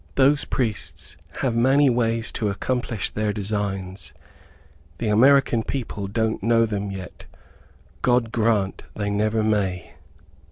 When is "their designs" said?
3.11-4.13